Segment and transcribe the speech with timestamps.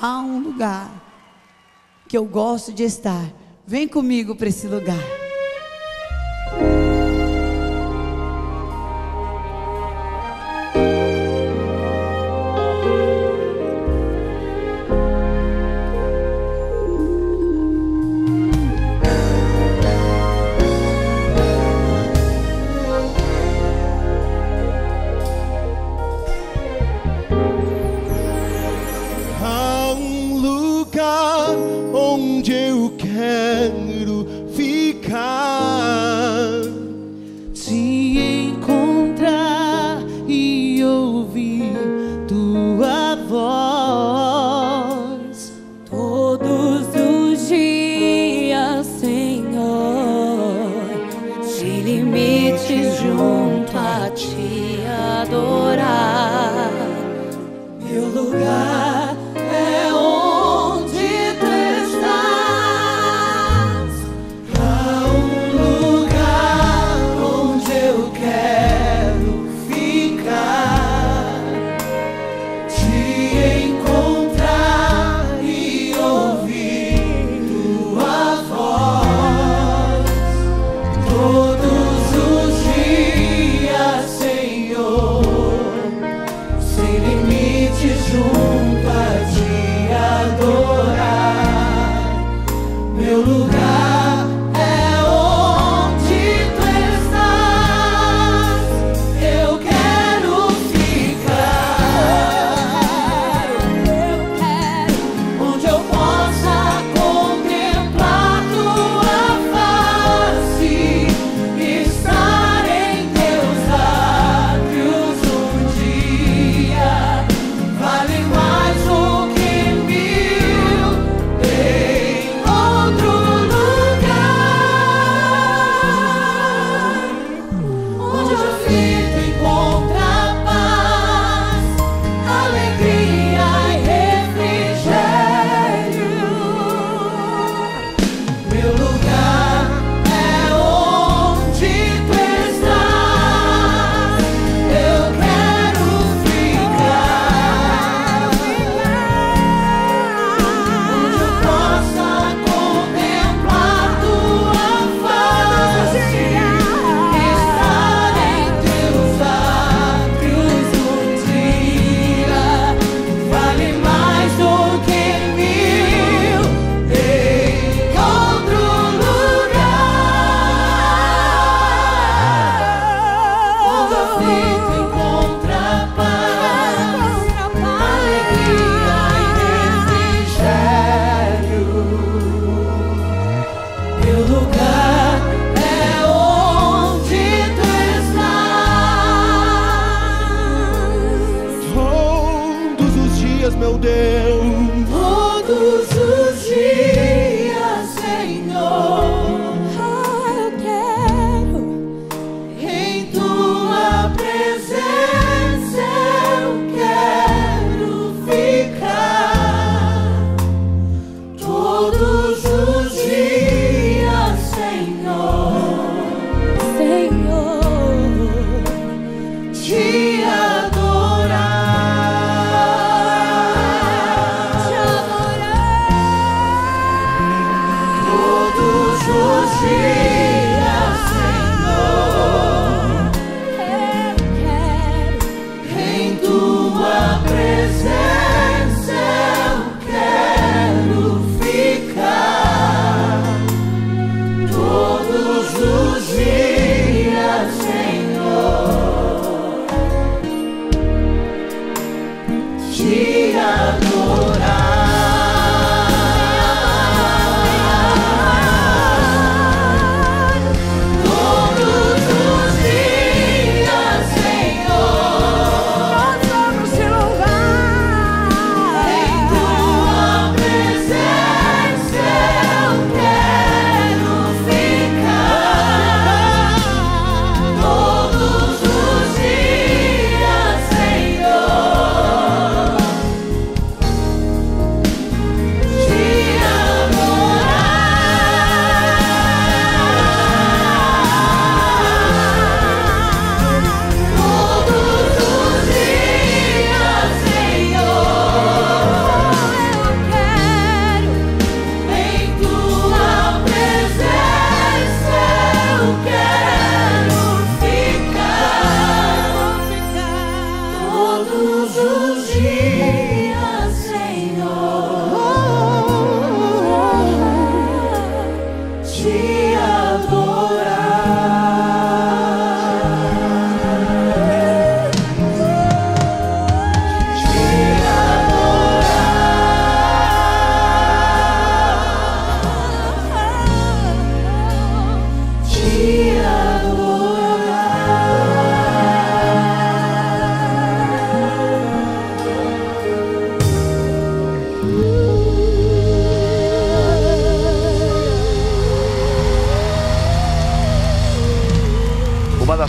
[0.00, 0.90] há um lugar
[2.08, 3.30] que eu gosto de estar.
[3.66, 5.19] Vem comigo para esse lugar.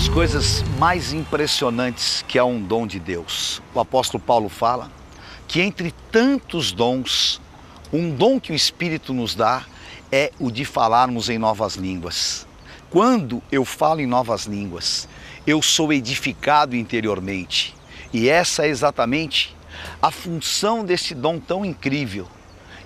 [0.07, 3.61] Coisas mais impressionantes que é um dom de Deus.
[3.73, 4.89] O apóstolo Paulo fala
[5.47, 7.41] que entre tantos dons,
[7.91, 9.65] um dom que o Espírito nos dá
[10.11, 12.47] é o de falarmos em novas línguas.
[12.89, 15.07] Quando eu falo em novas línguas,
[15.45, 17.75] eu sou edificado interiormente.
[18.13, 19.55] E essa é exatamente
[20.01, 22.27] a função desse dom tão incrível.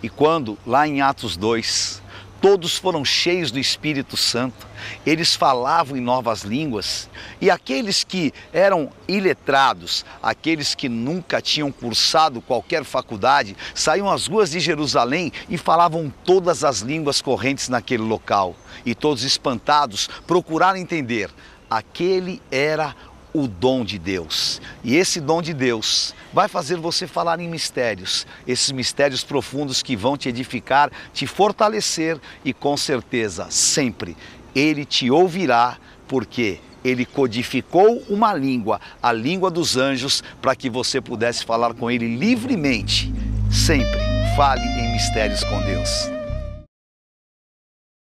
[0.02, 2.02] E quando, lá em Atos 2,
[2.46, 4.68] todos foram cheios do Espírito Santo,
[5.04, 7.10] eles falavam em novas línguas,
[7.42, 14.52] e aqueles que eram iletrados, aqueles que nunca tinham cursado qualquer faculdade, saíam às ruas
[14.52, 18.56] de Jerusalém e falavam todas as línguas correntes naquele local.
[18.86, 21.32] E todos espantados procuraram entender:
[21.68, 22.96] aquele era
[23.36, 24.62] o dom de Deus.
[24.84, 29.96] E esse dom de Deus vai fazer você falar em mistérios, esses mistérios profundos que
[29.96, 34.16] vão te edificar, te fortalecer e com certeza, sempre,
[34.56, 35.78] Ele te ouvirá,
[36.08, 41.92] porque Ele codificou uma língua, a língua dos anjos, para que você pudesse falar com
[41.92, 43.14] Ele livremente.
[43.52, 44.00] Sempre
[44.38, 46.15] fale em mistérios com Deus.